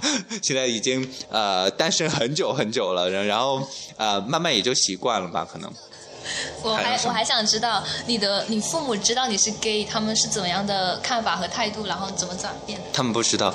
[0.44, 3.61] 现在已经呃单身很久很久了，然然后
[3.96, 5.68] 呃慢慢也就习惯了吧，可能。
[6.62, 12.85] 我还我还想知道你的你父母知道你是 gay，他们是怎么样的看法和态度，然后怎么转变的？
[12.92, 13.53] 他们不知道。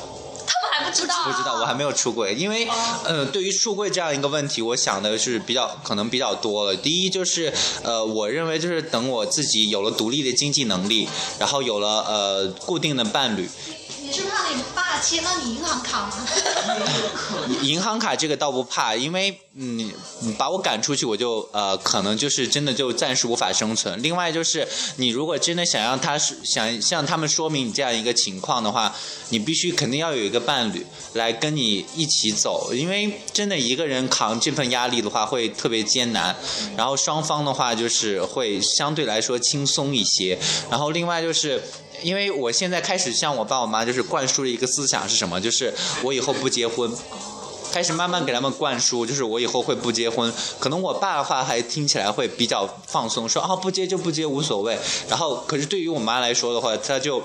[0.51, 2.67] 他们还不知道、啊，不知道，我还没有出柜，因为
[3.05, 6.75] 呃，对于出柜这样一个问题，我想的是比较可能比较多了。
[6.75, 7.51] 第一就是
[7.83, 11.07] 呃，我认为就是等我自己有了独立的经济能力，
[11.39, 13.49] 然后有了呃固定的伴侣，
[14.11, 16.27] 你是怕你爸切到你银行卡吗？
[17.63, 19.89] 银行卡这个倒不怕，因为嗯，
[20.37, 24.03] 把我赶出去，我就呃，可能就是真的就暂时无法生存。
[24.03, 28.93] 另外就是，你如果真的想让他是想向他们说明你这样一个情况的话，
[29.29, 36.35] 你必须肯定要有一个伴侣来跟你一起走，因为真的一个人扛这份压力的话会特别艰难。
[36.75, 40.37] 然后双方的话就是会相对来说轻松一些。
[40.69, 41.63] 然后另外就是。
[42.01, 45.39] 因为我现在开始向我爸我妈就是灌输了一个思想是什么？
[45.39, 46.91] 就是我以后不结婚。
[47.71, 50.29] 开始慢慢给他们灌输，就是我以后会不结婚。
[50.59, 54.77] 可能我爸的话还听起来会比较放松，说啊不结就不结无所谓。
[55.07, 57.23] 然后可是对于我妈来说的话，她就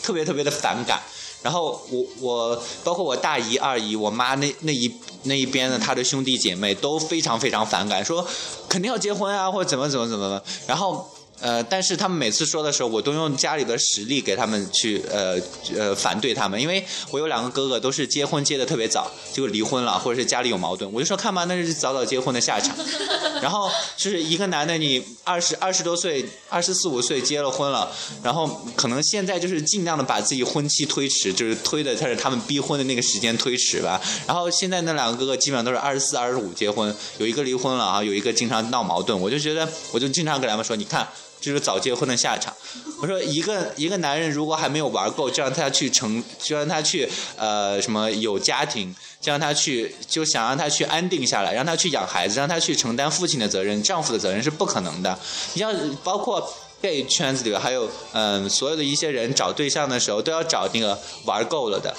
[0.00, 1.02] 特别特别的反感。
[1.42, 4.88] 然后我我包括我大姨二姨，我妈那那一
[5.24, 8.24] 那一边的她的兄弟姐妹都非常非常反感，说
[8.68, 10.44] 肯定要结婚啊，或者怎么怎么怎么的。
[10.68, 11.10] 然后。
[11.40, 15.38] 呃，但是他们每次说的时候，我都用家里的实力给他们去呃
[15.76, 22.74] 呃反对他们，因为我有两个哥哥都是结婚结的特别早，结果离婚了，或者是家里有矛盾，我就说看吧，那是早早结婚的下场。
[23.40, 34.00] 然后就是一个男的，你二十二十多岁，二十四五岁结了婚了，然后可能现在就是尽量的把自己婚期推迟，就是推的他是他们逼婚的那个时间推迟吧。
[34.26, 41.06] 然后现在那两个哥哥基本上都是二十四、二十五结婚，有一个离婚了啊，有一个经常闹矛盾，我就觉得我就经常给他们说，你看。
[41.40, 42.52] 就是早结婚的下场，
[43.00, 55.18] 我说一个一个男人如果还没有玩够，就让他去成，就让他去呃什么有家庭，就让他去就想让他去安定下来，让他去养孩子，让他去承担父亲的责任、丈夫的责任是不可能的。
[55.54, 55.72] 你像
[56.02, 61.94] 包括在圈子里边还有嗯、所有的一些人找对象的时候都要找那个玩够了的，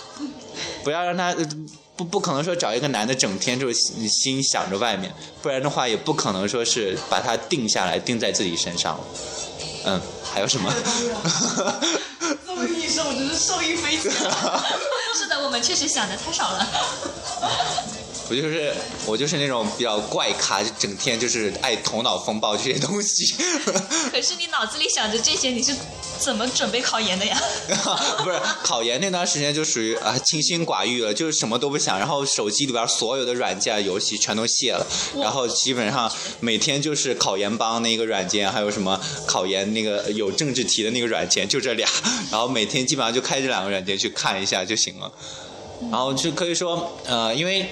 [0.84, 1.36] 不要让他。
[2.00, 9.04] 不不可能说找一个男的整天就是心心想着外面，不然的话也不可能说是把他定下来定在自己身上了。
[9.84, 10.02] 嗯，
[10.34, 10.74] 还有什么？
[12.48, 14.10] 这么一说，我真是受益匪浅。
[15.14, 16.66] 是的，我们确实想的太少了。
[18.30, 18.74] 我就是
[19.06, 23.34] 我就是那种比较怪咖，就整天就是爱头脑风暴这些东西。
[24.12, 25.76] 可是你脑子里想着这些，你是
[26.20, 27.36] 怎么准备考研的呀？
[28.24, 41.90] 不是考研那段时间就属于啊清心寡欲了，就是什么都不想，然后手机里边所有的软件游戏全都卸了，然后基本上每天就是考研帮那个软件，还有什么考研那个有政治题的那个软件，就这俩，
[42.32, 45.12] 然后每天基本上就开这两个软件去看一下就行了，
[45.90, 47.68] 然后就可以说呃因为。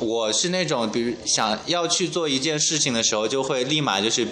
[0.00, 4.26] 我是那种，比如想要去做一件事情的时候，就会立马就是，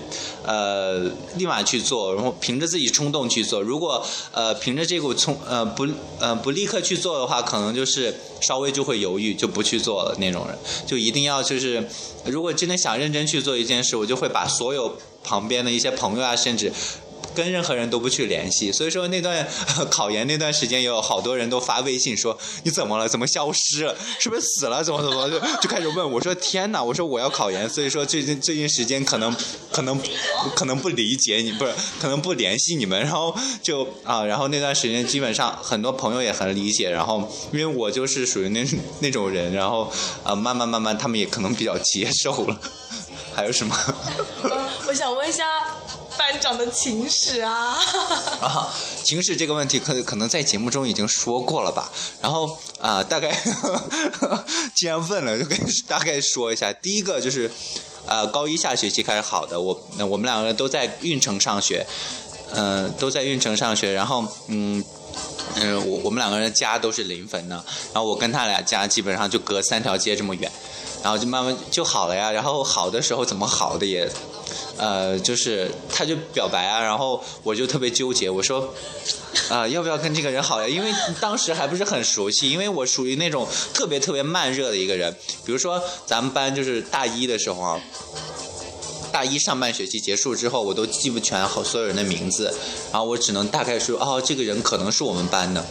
[0.44, 3.62] 呃，立马去做，然后凭着自己冲动去做。
[3.62, 5.86] 如果呃凭着这股冲呃不
[6.18, 10.58] 呃不立刻去做的话，可能就是稍微就会犹豫，就不去做了那种人。
[10.86, 11.88] 就一定要就是，
[12.24, 16.72] 如果真的想认真去做一件事，我就会把所有旁边的一些朋友啊，甚至。
[17.34, 19.46] 跟任何人都不去联系，所以说那段
[19.90, 23.08] 考研那段时间，有好多人都发微信说你怎么了？
[23.08, 23.96] 怎么消失了？
[24.18, 24.82] 是不是死了？
[24.82, 26.82] 怎么怎么就就开始问我说天哪！
[26.82, 29.34] 我说我要考研，所以说最近最近时间可能
[29.70, 29.98] 可能
[30.54, 38.64] 可能不理解你，不是可能不联系你们，然后就啊，然后那段时间基本上很多朋友也很理解，然后因为我就是属于那
[39.00, 39.90] 那种人，然后
[40.24, 42.58] 啊慢慢慢慢他们也可能比较接受了。
[43.34, 43.74] 还有什么？
[44.86, 45.44] 我想问一下
[46.16, 47.78] 班长的情史啊。
[48.40, 51.90] 啊，情史这个问题可可能在节目中已经说过了吧？
[52.20, 53.36] 然后啊、大概
[54.74, 56.72] 既然问了，就跟大概说一下。
[56.72, 57.50] 第一个就是，
[58.06, 61.86] 呃，高一下学期开始好的，我我们两个人都在运城上学，
[62.54, 64.84] 嗯、都在运城上学，然后嗯。
[65.56, 67.54] 嗯，我我们两个人家都是临汾的，
[67.92, 70.50] 然后我跟他俩家基本上就隔三条街这么远，
[71.02, 72.32] 然后就慢慢就好了呀。
[72.32, 74.10] 然后好的时候怎么好的也，
[74.76, 78.72] 呃，就是他就表白啊，然后我就特别纠结，我说，
[79.48, 80.68] 啊、要不要跟这个人好呀？
[80.68, 85.14] 因为当时还不是很熟悉，因为我属于那种特别特别慢热的一个人。
[85.44, 87.80] 比如说咱们班就是大一的时候啊，
[89.12, 92.52] 大一上半学期结束之后，我都记不全好所有人的名字，
[92.90, 95.64] 然后我只能大概说，哦，这个人可能是我们班的。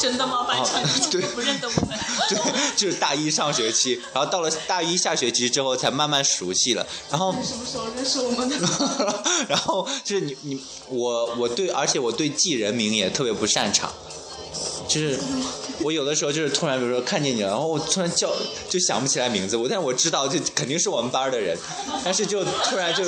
[0.00, 0.82] 真的吗，班长？
[0.82, 1.98] 哦对不认得我们？
[2.28, 2.38] 对，
[2.76, 6.86] 就是大一上学期，然后到了大一下学期之后，才慢慢熟悉了。
[7.10, 8.56] 然后，什么时候认识我们的？
[9.48, 13.92] 然后就是你你我我对，而且我对记人名也特别不擅长，
[14.88, 15.18] 就是
[15.80, 18.32] 我有的时候就是突然，比如说看见你了，然后我突然叫
[18.68, 21.56] 就想不起来名字，我但是我知道就肯定是我们班的人，
[22.04, 23.04] 但是就突然就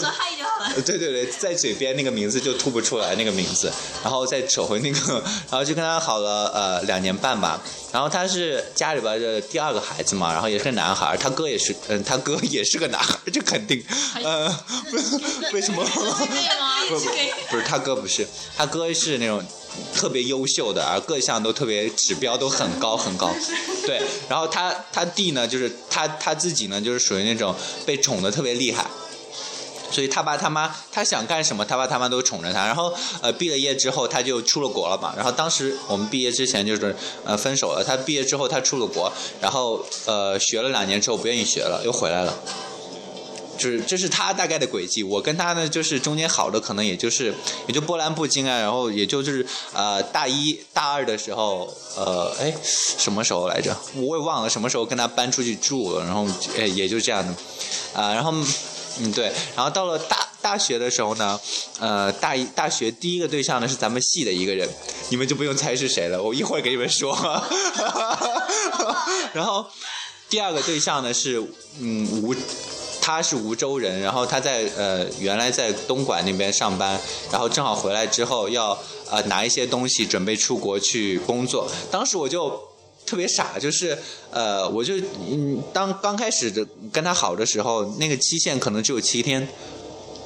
[0.85, 3.71] 对对对，在嘴边那个名字就吐不出来那个名字，
[4.03, 5.15] 然后再扯回那个，
[5.51, 7.63] 然后就跟他好了呃两年半吧。
[7.93, 13.83] 然后他是家里边的第二个孩子嘛，然后也是个男孩，他哥也是，嗯、他哥也是个男孩，这肯定，
[14.23, 14.49] 呃，
[14.91, 14.97] 不
[15.57, 15.83] 为什么？
[16.89, 17.07] 不不
[17.51, 19.43] 不是他哥不是，他哥是那种
[19.95, 23.31] 特别优秀的，而各项都特别指标都很高很高。
[23.85, 28.87] 对，然后他他弟呢，就是他他自己呢，就是属于那种被宠的特别厉害。
[29.89, 32.67] 所以他爸他妈他想干什么，他爸他妈都宠着他。
[32.67, 35.15] 然后呃，毕了业之后他就出了国了嘛。
[35.17, 37.85] 然后当时我们毕业之前就是呃分手了。
[37.87, 42.35] 他毕业之后他出了国，然后呃学了两年之后不愿意学了，又回来了。
[43.59, 47.35] 就是这是他大概的轨迹，我跟他呢就是中间好的可能也就是
[47.67, 53.77] 也就波澜不惊啊，然后也就是呃大一大二的时候，呃哎什么时候来着？
[53.95, 57.35] 我也忘了什么时候跟他搬出去住了，然后哎也就这样的，
[58.01, 58.33] 啊、然后
[59.01, 61.39] 嗯对，然后到了大大学的时候呢，
[61.81, 64.69] 呃大一大学第一个对象呢是咱们系的一个人，
[65.11, 67.15] 你们就不用猜是谁了，我一会儿给你们说，
[69.35, 69.67] 然后
[70.29, 71.43] 第二个对象呢是
[71.81, 72.35] 嗯吴。
[73.07, 78.77] 他是梧州人，然后他在呃原来在东莞那边上班，然后正好回来之后要
[79.09, 81.71] 呃拿一些东西准备出国去工作。
[81.89, 82.61] 当时我就
[83.07, 83.97] 特别傻，就是
[84.33, 84.95] 呃我就
[85.31, 89.47] 嗯当刚开始的跟他好的时候，那个期限可能只有七天。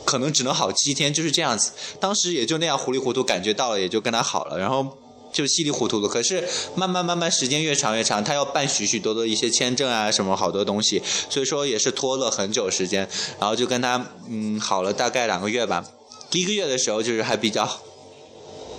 [0.03, 1.71] 可能只能好七天，就是这样子。
[2.01, 4.85] 当时也就那样糊里糊涂感觉到了，也就跟他好了，然后
[5.33, 6.09] 就稀里糊涂的。
[6.09, 13.09] 可是慢慢慢慢时间越长越长，他要办许许多多一些签证啊什么好多东西，所以说也是拖了很久时间。
[13.39, 15.85] 然后就跟他嗯好了大概两个月吧。
[16.31, 17.81] 第一个月的时候就是还比较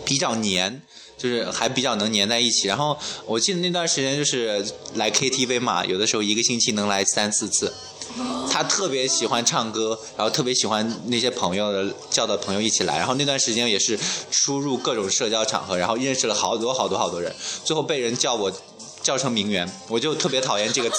[0.06, 0.82] 比较黏，
[1.18, 2.68] 就是还比较能黏在一起。
[2.68, 7.74] 然后我记得那段时间就是来 KTV 嘛，有的时候一个星期能来三四次。
[8.52, 12.98] 他特别喜欢唱歌，然后特别喜欢那些朋友的叫的朋友一起来。
[12.98, 13.98] 然后那段时间也是
[14.30, 18.52] 出入各种社交场合，然后认识了好多好多好多人，最后被人叫我
[19.02, 20.98] 叫成名媛，我就特别讨厌这个词，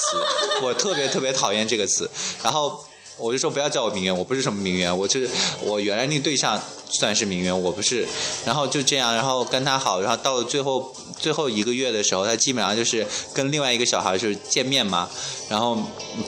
[0.63, 2.11] 我特别特别讨厌这个词。
[2.43, 2.83] 然后
[3.23, 5.29] 我就说不要叫我名媛，我不是什么名媛，我就是
[5.61, 8.07] 我原来那对象算是名媛，我不是。
[8.45, 15.09] 然后就这样，然后跟他好，然后到了最后最后一个月的时候，他基本上就是跟另外一个小孩就是见面嘛，
[15.49, 15.79] 然后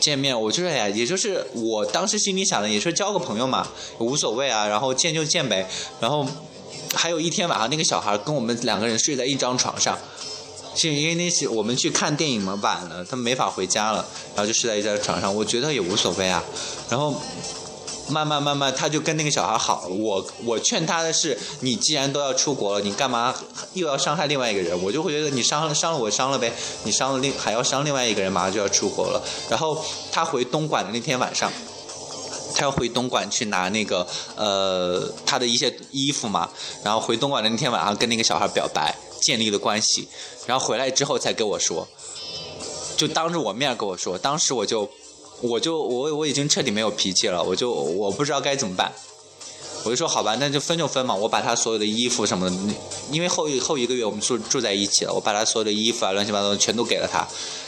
[0.00, 3.66] 见面我就是哎呀，也就是我当时心里想的也是交个朋友嘛，
[3.98, 5.68] 无所谓啊，然后见就见呗。
[6.00, 6.24] 然后
[6.94, 9.98] 还有一天晚上，那个小孩跟我们两个人睡在一张床上。
[10.74, 15.34] 是因为那些我们去看电影嘛晚了，他们没法回家了，然后就睡在一张床上。
[15.34, 16.42] 我觉得也无所谓啊。
[16.90, 17.14] 然后
[18.08, 19.88] 慢慢慢慢，他就跟那个小孩好了。
[19.88, 23.34] 我我劝他的是，你既然都要出国了，你干嘛
[23.72, 24.82] 又要伤害另外一个人？
[24.82, 26.52] 我就会觉得你伤了伤了我伤了呗，
[26.84, 29.22] 你伤了另还要伤另外一个人，马上就要出国了。
[29.48, 31.50] 然后他回东莞的那天晚上。
[32.56, 34.06] 他要回东莞去拿那个
[34.36, 36.48] 呃他的一些衣服嘛，
[36.84, 40.06] 然后回东莞的那天晚上跟那个小孩表白，建立了关系，
[40.46, 41.88] 然后回来之后才跟我说，
[42.96, 44.90] 就当着我面跟我说，当时我就
[45.40, 48.92] 我就我我已经彻底没有脾气了，我就我不知道该怎么办，
[49.84, 52.56] 我就说好吧，那就分就分嘛，我把他所有的衣服什么的，
[53.10, 57.26] 因为后一后一个月我们住住在一起了，我把他所有的衣服啊乱七八糟全都给了他。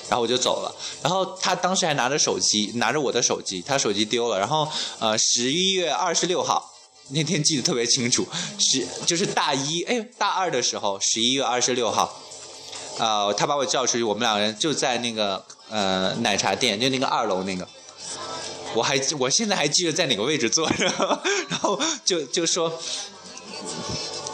[0.08, 4.38] 然后我就走了，然后他当时还拿着手机，拿着我的手机，他手机丢了。
[4.38, 4.68] 然后
[5.00, 6.72] 呃，十一月二十六号
[7.10, 8.26] 那天记得特别清楚，
[8.58, 12.20] 是就是大一哎大二的时候，十一月二十六号，
[12.98, 17.66] 呃，他把我叫出去，我们两个人就在那个呃奶茶店，就那个二楼那个，
[18.74, 20.84] 我还我现在还记得在哪个位置坐着，
[21.48, 22.72] 然后就就说。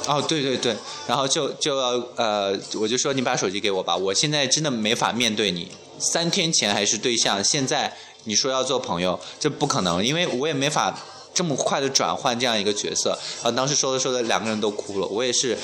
[0.05, 0.75] 哦，对对对，
[1.07, 5.71] 然后就就要呃，我就说你把手机给我吧，我现在真的没法面对你。
[6.01, 10.99] 三天前还是对象，现在你说要做朋友，这不可能，因为我也没法
[11.35, 13.19] 这么快的转换这样一个角色。
[13.43, 15.57] 然后当时说着说着，两个人都哭了，我也是，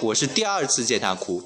[0.00, 1.42] 我是第二次见他哭。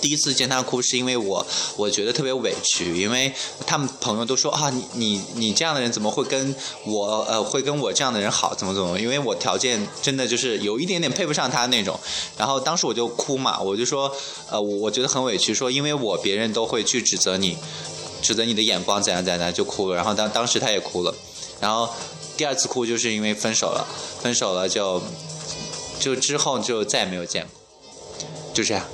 [0.00, 1.44] 第一次见他哭是因为我，
[1.76, 3.34] 我觉得特别委屈，因为
[3.66, 8.96] 他们朋友都说啊，你你你这样的人怎么会跟我呃会跟我这样的人好，怎么怎么？
[9.00, 11.98] 因为我条件真的就是有一点点配不上他那种。
[12.36, 14.14] 然后当时我就哭嘛，我就说
[14.48, 17.58] 呃我觉得很委屈，说因为我别人都会去指责你，
[18.22, 19.96] 指责你的眼光怎样怎样，就哭了。
[19.96, 21.12] 然后当当时他也哭了，
[21.60, 21.90] 然后
[22.38, 23.86] 第二次哭就是因为分手了，
[24.22, 25.02] 分手了就
[25.98, 28.24] 就之后就再也没有见过，
[28.54, 28.84] 就这样。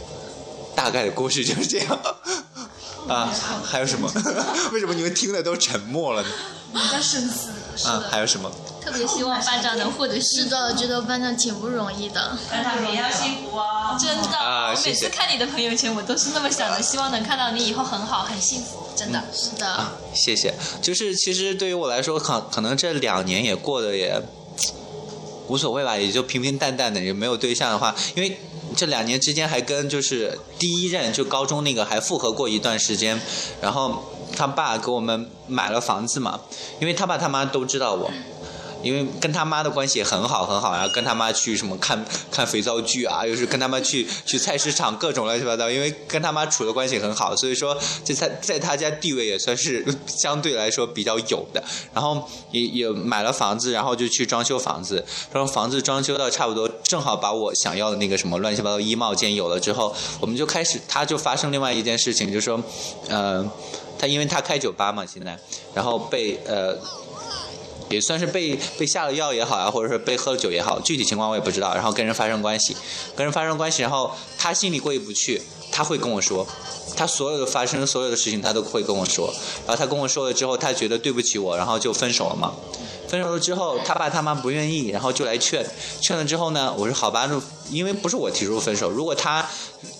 [0.74, 2.00] 大概的故事就是这样
[3.06, 3.30] 啊，
[3.64, 4.10] 还有什么？
[4.72, 6.28] 为什么你们听的都沉默了呢？
[6.72, 7.50] 我在深思。
[7.86, 8.50] 啊，还有什么？
[8.84, 12.36] 特别希望班长能获得是的，觉得班长挺不容易的。
[12.50, 13.96] 班长也要辛苦哦。
[13.98, 18.80] 真的，我每次看你的朋友圈，我都是那么想的，希望能看到你以后很好，很幸福。
[18.94, 19.66] 真的是的。
[19.66, 20.54] 啊，谢谢。
[20.82, 24.20] 就是其实对于我来说，可可能这两年也过得也
[25.48, 28.38] 无所谓吧，也就平平淡淡的，也没有对象的话，因为。
[28.76, 33.20] 这两年之间还跟就是第一任就高中那个还复合过一段时间，
[33.60, 34.02] 然后
[34.34, 36.40] 他爸给我们买了房子嘛，
[36.80, 38.10] 因为他爸他妈都知道我。
[38.84, 45.70] 因为跟他妈的关系也很好很好，然后跟他妈去什么看看肥皂剧啊，又是跟他妈去去菜市场各种乱七八糟。
[45.70, 51.64] 因为跟他妈处的关系很好，所以说在在在他家地位也算是 相对来说比较有的。
[51.92, 55.04] 然后也也买了房子，然后就去装修房子。
[55.32, 62.62] 然后房子装修到差不多，正好把我想要的那个什么乱七八糟衣帽间有了之后，我们就开始，他就发生另外一件事情，就是说，
[63.08, 63.48] 呃，
[63.98, 65.38] 他因为他开酒吧嘛，现在，
[65.74, 66.76] 然后被呃。
[67.90, 71.74] 也算是被被下了药也好啊，或者是被喝了酒也好，具体情况我也不知道。
[71.74, 72.76] 然后跟人发生关系，
[73.14, 76.46] 跟人发生关系，然后他心里过意不去，他会跟我说，
[76.96, 79.32] 他所有的发生所有的事情他都会跟我说。
[79.66, 82.52] 然后他跟我说了之后，他觉得对不起我，然后就分手了嘛。
[83.08, 85.64] 分手了之后，他爸他妈不愿意，然后就来劝，
[86.00, 87.30] 劝了之后呢，我说好吧，
[87.70, 89.46] 因为不是我提出分手，如果他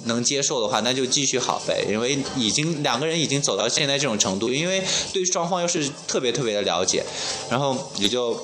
[0.04, 7.04] 能接受的话，那就继续好呗，因为已经两个人已经走到现在这种程度，因为对双方又是特别特别的了解，
[7.50, 8.36] 然后也就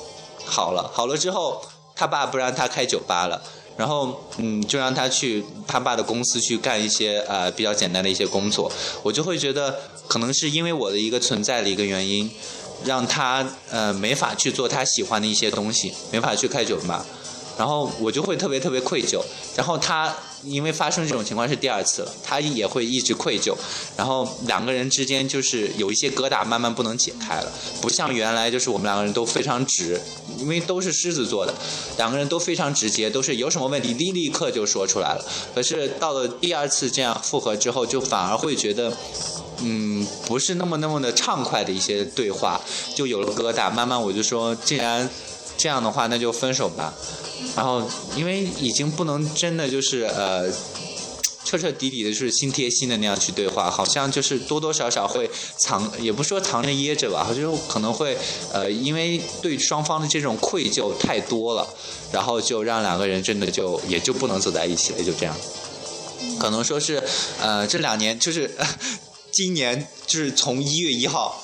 [0.45, 0.91] 好了。
[0.93, 1.63] 好了之后，
[1.97, 3.43] 他爸不让他开酒吧了，
[3.77, 8.71] 然后嗯，就让他去他爸的公司去干一些呃比较简单的一些工作，
[9.03, 12.31] 我就会觉得可能是因为我的一个存在的一个原因。
[12.85, 17.05] 让他呃没法去做他喜欢的一些东西，没法去开酒吧，
[17.59, 19.21] 然后我就会特别特别愧疚。
[19.57, 23.55] 然后他因为发生这种情况是第二次了，他也会一直愧疚。
[23.95, 27.53] 然后两个人之间就是有一些疙瘩，慢慢不能解开了。
[27.83, 30.01] 不像原来就是我们两个人都非常直，
[30.39, 31.55] 因为都是狮子座的，
[31.99, 35.23] 两个人都非常直接，都是有什么问题立立刻就说出来了。
[35.55, 38.97] 可是到了第二次这样复合之后，就反而会觉得。
[39.63, 42.61] 嗯，不是那么那么的畅快的一些对话，
[42.95, 43.71] 就有了疙瘩。
[43.71, 45.09] 慢慢我就说，既然
[45.57, 46.95] 这样的话，那就分手吧。
[47.57, 47.83] 然后，
[48.17, 50.51] 因为已经不能真的就是呃，
[51.45, 58.17] 彻彻底底的就是心贴心的那样去对话，好像就是多多少少会藏，也不说藏着掖着吧，就可能会
[58.53, 61.67] 呃，因为对双方的这种愧疚太多了，
[62.13, 65.37] 然后就让两个人真的就也就不能走在一起了，就这样。
[66.39, 67.03] 可能说是
[67.41, 68.51] 呃，这两年就是。
[69.33, 71.43] 今年就是从一月一号，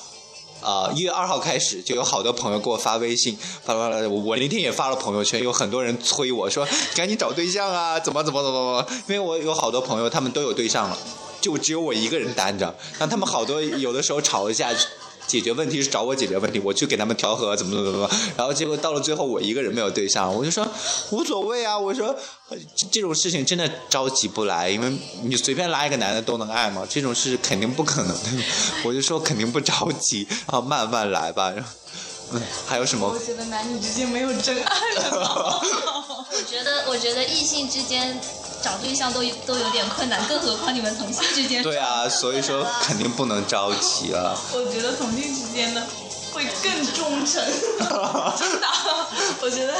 [0.61, 4.07] 啊一月二号开始，就有好多朋友给我发微信，发发发。
[4.07, 9.03] 我那天也发了朋友圈，有很多人催我说赶紧找对象啊，怎么怎么怎么怎么？
[9.07, 10.97] 因为我有好多朋友，他们都有对象了，
[11.41, 12.75] 就只有我一个人单着。
[12.99, 14.69] 那他们好多有的时候吵一下。
[15.27, 20.65] 解决问题是找我解决问题，我去给他们调和，怎么怎么怎么，然后结果到了最后我一个人没有对象，我就说
[21.11, 22.15] 无所谓啊，我说
[22.89, 24.91] 这种事情真的着急不来，因为
[25.23, 26.87] 你随便拉一个男的都能爱嘛？
[26.89, 28.43] 这种事肯定不可能的，
[28.85, 31.53] 我就说肯定不着急，然后，慢慢来吧。
[32.31, 33.07] 嗯，还有什么？
[33.07, 35.61] 我觉得男女之间没有真爱了。
[36.29, 38.19] 我觉得，我觉得异性之间。
[38.61, 41.61] 找对象都都有点困难，更何况你们同性之间。
[41.63, 44.35] 对啊，所以说 肯定不能着急啊。
[44.53, 45.81] 我觉得同性之间的
[46.33, 47.43] 会更忠诚，
[48.37, 48.67] 真的。
[49.41, 49.73] 我觉得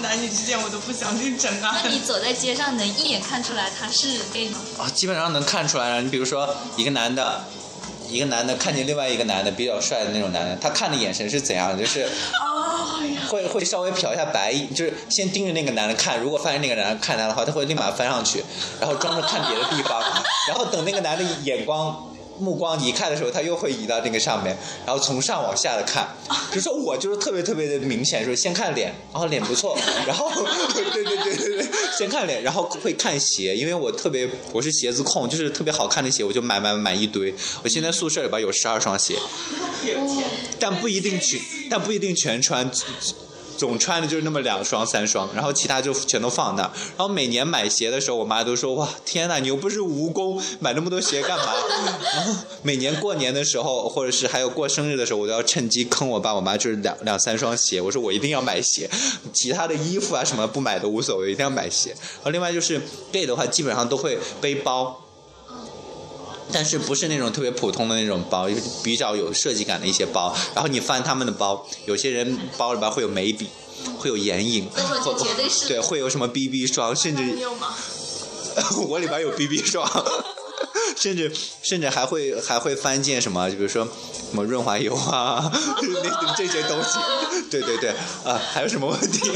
[0.00, 1.82] 男女之间我都不相信真爱。
[1.84, 4.58] 那你走在街上能一眼看出来他是 gay 吗？
[4.78, 6.02] 啊，基本上能看出来了。
[6.02, 7.44] 你比如说一个男的。
[8.08, 11.78] 一个男的看见另外一个男的比较帅的那种男的，他看的眼神是怎样的？
[11.78, 12.08] 就是
[13.28, 16.20] 会会稍微瞟一下白眼，就是先盯着那个男的看。
[16.20, 18.44] 如果发现那个男的看他的话，他会立马翻上去，
[18.80, 20.02] 然后装着看别的地方，
[20.48, 22.10] 然后等那个男的眼光。
[22.38, 24.56] 目光移开的时候，他又会移到那个上面，
[24.86, 26.08] 然后从上往下的看。
[26.50, 29.76] 比如说我就是特别特别的明显，说先看脸，然后脸不错，
[30.06, 30.30] 然后
[30.74, 31.66] 对对对对对，
[31.96, 37.34] 先看脸，然后会看鞋，因为我特别我是鞋子控，就是特别好看的鞋我就买买买一堆。
[37.62, 39.16] 我现在宿舍里边有十二双鞋，
[40.58, 42.70] 但不一定全，但不一定全穿。
[43.64, 46.62] 总穿的就是那么两双三双，然后其他就全都放那。
[46.62, 51.44] 然后每年买鞋的时候，我妈都说：“哇，天哪，你又不是蜈蚣，买那么多鞋干嘛？”
[52.14, 57.80] 然后每年过年的时候，或者是还有过生日的时候，我都要趁机坑我爸我妈，就是两两三双鞋。
[57.80, 58.90] 我说我一定要买鞋，
[59.32, 61.90] 其他的衣服啊什么不买都无所谓，一定要买鞋。
[62.16, 62.78] 然后另外就是
[63.10, 65.03] 背的话，基本上都会背包。
[66.52, 68.48] 但是不是那种特别普通的那种包，
[68.82, 70.36] 比较有设计感的一些包。
[70.54, 73.48] 然后你翻他们的包，有些人包里边会有眉笔，
[73.98, 74.68] 会有眼影，
[75.68, 77.22] 对，会有什么 BB 霜，甚至
[78.88, 79.88] 我里边有 BB 霜，
[80.96, 81.32] 甚至
[81.62, 85.50] 甚至还会还会翻见什么，就比如说什么润滑油啊，
[86.04, 86.98] 那这些东西。
[87.50, 87.90] 对对对，
[88.24, 89.30] 啊，还有什么问题？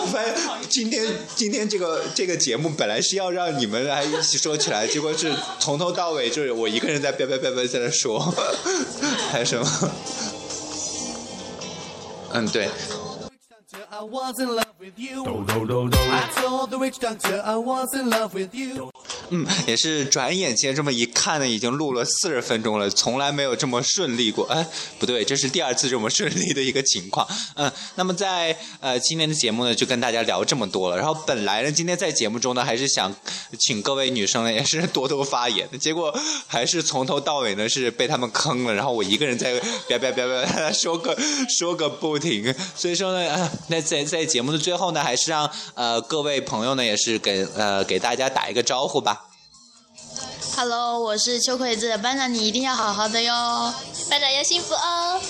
[0.00, 0.34] 我发现
[0.68, 8.18] 今天今天这个这个节目本来是要让你们来一起说起来，结果是从头到尾就是我一个人在叭叭叭叭在那说，
[9.32, 9.66] 还有什么？
[12.32, 12.68] 嗯，对。
[19.30, 24.46] 嗯，也是转眼间这么一看呢，已经录了四十分钟了，从来没有这么顺利过。
[24.46, 24.66] 哎，
[24.98, 27.26] 不对，这是第二次这么顺利的一个情况。
[27.54, 30.96] 嗯，那么在呃今天的节目呢，就跟大家聊这么多了。
[30.96, 33.14] 然后本来呢，今天在节目中呢，还是想
[33.58, 35.68] 请各位女生呢，也是多多发言。
[35.80, 36.16] 结果
[36.46, 39.58] 还是从头到尾呢是被他们坑了，然后我一个人在
[39.88, 41.16] 叭叭叭叭说个
[41.48, 42.54] 说个不停。
[42.76, 49.15] 所以说呢，那在在节目的最后呢，还是让呃各位朋友呢，也是给呃给大家打一个招呼吧。
[50.54, 53.74] Hello，我是秋葵子班长，你一定要好好的哟，
[54.08, 55.20] 班长要幸福哦。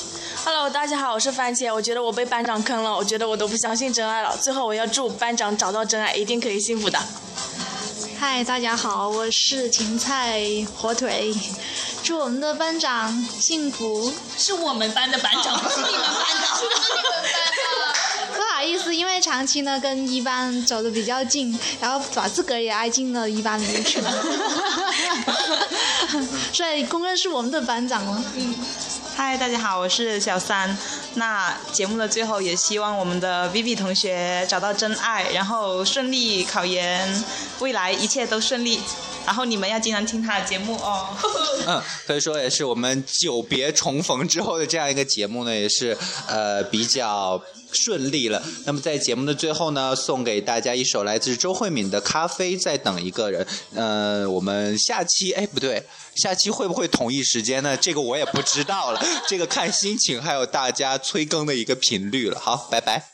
[0.44, 4.36] Hello，大家好，我是番茄，我觉得我被班长坑了，我觉得我都不相信真爱了。
[4.36, 6.98] 最后我要祝班长找到真爱，一定可以幸福的。
[8.18, 10.42] 嗨，大家好，我是芹菜
[10.76, 11.34] 火腿，
[12.02, 14.12] 祝我们的班长幸福。
[14.36, 16.02] 是我们班的班长，不是你们班
[16.46, 17.96] 长，是你们班的。
[18.66, 24.12] 意思，因为长期呢跟一班走的比较近，然后把自个儿也挨进了一班里面去了。
[26.52, 28.24] 所以公认是我们的班长了。
[28.34, 28.54] 嗯，
[29.14, 30.76] 嗨，大家好，我是小三。
[31.14, 37.24] 那节目的最后，也希望我们的 Vivi 同学找到真爱，然后顺利考研，
[37.60, 38.80] 未来一切都顺利。
[39.24, 41.08] 然后你们要经常听他的节目哦。
[41.66, 45.96] 嗯，可以说也是我们久别重逢之后的这样一个节目呢，也是
[46.28, 47.40] 呃比较
[47.72, 48.42] 顺利了。
[48.64, 53.44] 那么在节目的最后呢，送给大家一首来自周慧敏的《咖啡在等一个人》。
[53.74, 55.82] 呃，我们下期哎不对，
[56.14, 57.76] 下期会不会同一时间呢？
[57.76, 62.38] 这个我也不知道了，这个看心情，还有大家催更的一个频率了。
[62.38, 63.10] 好，拜拜。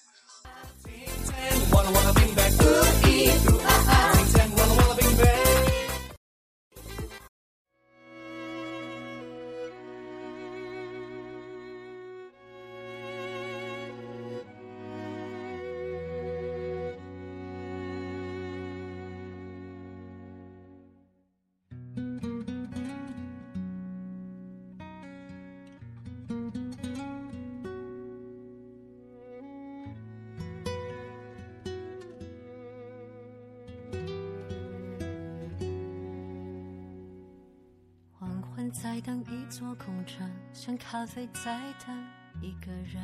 [41.03, 42.07] 咖啡在等
[42.41, 43.03] 一个人。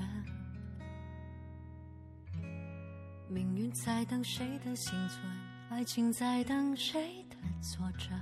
[3.29, 5.21] 命运在等谁的幸存，
[5.69, 8.17] 爱情在等谁的作证。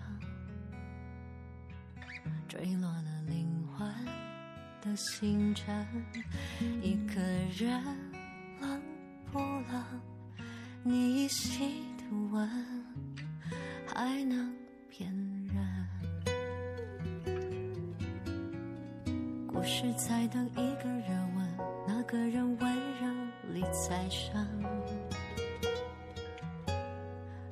[2.48, 3.86] 坠落了灵魂
[4.80, 5.86] 的星辰，
[6.80, 7.20] 一个
[7.54, 7.70] 人
[8.58, 8.82] 冷
[9.30, 9.84] 不冷？
[10.84, 12.48] 你依稀的吻，
[13.86, 14.56] 还能
[14.88, 15.14] 骗
[19.66, 21.44] 是在等一个热吻，
[21.88, 23.08] 那个人温柔
[23.52, 24.46] 里再生。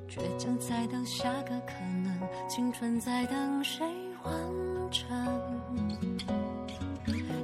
[0.09, 1.73] 倔强在等下个可
[2.05, 3.85] 能，青春在等谁
[4.23, 4.33] 完
[4.89, 5.05] 成？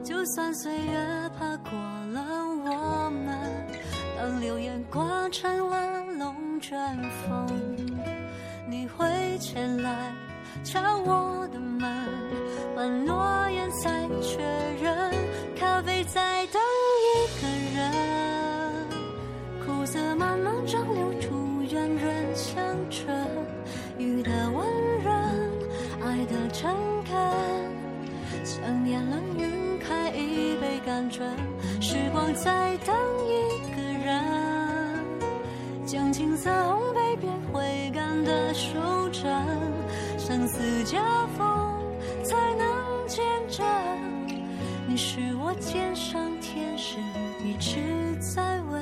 [0.06, 1.72] 就算岁月爬过
[2.14, 2.22] 了
[2.64, 3.68] 我们，
[4.18, 6.80] 当流言刮成了龙卷
[7.28, 7.46] 风，
[8.70, 10.14] 你会前来
[10.64, 11.71] 敲我的门，
[12.76, 14.38] 把诺言再确
[14.82, 15.12] 认，
[15.56, 16.62] 咖啡在等
[17.08, 18.88] 一个人，
[19.66, 23.28] 苦涩慢慢蒸馏出圆润香醇，
[23.98, 24.68] 雨的温
[25.04, 25.14] 润，
[26.04, 26.76] 爱的诚
[27.06, 27.14] 恳，
[28.44, 31.30] 想念冷晕开一杯甘醇，
[31.82, 32.96] 时光在等
[33.28, 34.24] 一个人，
[35.86, 39.30] 将青涩烘焙变回甘的收成，
[40.18, 41.00] 生死交
[41.38, 41.51] 锋。
[42.32, 42.66] 才能
[43.10, 43.66] 见证，
[44.88, 46.98] 你是我肩上天使，
[47.44, 48.80] 一直在为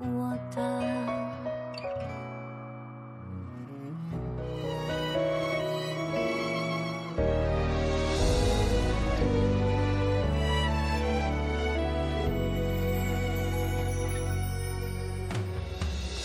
[0.00, 0.84] 我等。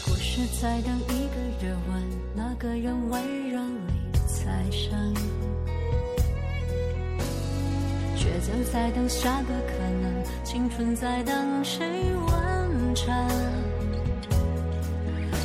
[0.06, 2.04] 故事在等一个热吻，
[2.36, 3.43] 那个人温柔
[8.56, 11.84] 就在等下个可能，青春在等谁
[12.28, 13.12] 完成。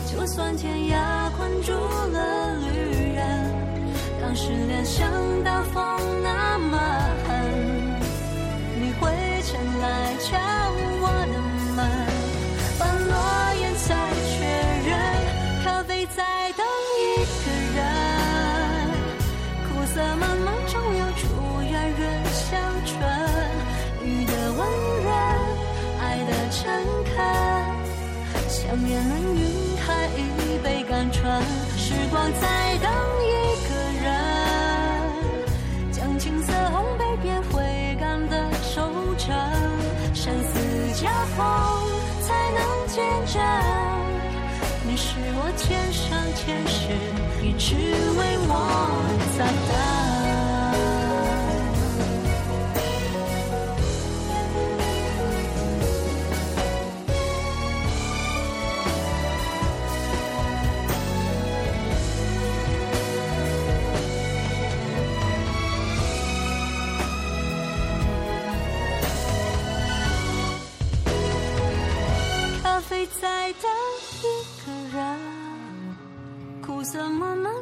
[0.07, 3.55] 就算天涯困住了旅人，
[4.21, 5.11] 当失恋像
[5.43, 5.83] 大风
[6.23, 6.79] 那么
[28.69, 29.41] 想念能晕
[29.79, 31.43] 开一杯甘醇，
[31.79, 32.93] 时光在等
[33.25, 33.33] 一
[33.67, 34.07] 个人，
[35.91, 39.35] 将青涩烘焙变回甘的收成，
[40.13, 41.47] 生死交锋。
[42.21, 43.03] 才能见
[43.33, 43.43] 证，
[44.87, 46.93] 你是我肩上天使，
[47.43, 48.53] 一直为我
[49.39, 49.98] 在等。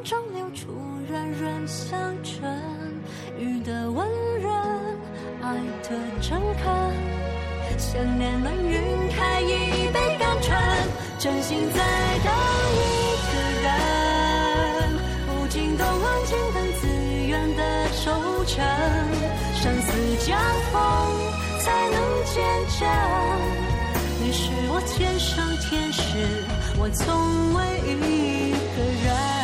[0.07, 0.69] 中流出
[1.11, 2.49] 软软香醇，
[3.41, 4.07] 雨的温
[4.41, 4.55] 润，
[5.43, 5.53] 爱
[5.83, 6.73] 的诚恳，
[7.77, 8.81] 想念能晕
[9.11, 10.57] 开一杯甘醇，
[11.19, 11.83] 真心在
[12.23, 12.33] 等
[12.73, 12.87] 一
[13.27, 13.35] 个
[13.65, 13.69] 人，
[15.27, 16.87] 无尽动安静等自
[17.27, 18.13] 愿的收
[18.45, 18.65] 成，
[19.57, 19.91] 生死
[20.25, 20.37] 交
[20.71, 20.81] 锋
[21.59, 22.45] 才能见
[22.79, 22.89] 证。
[24.23, 26.45] 你是我肩上天使，
[26.79, 27.59] 我从未
[27.91, 29.36] 一个人。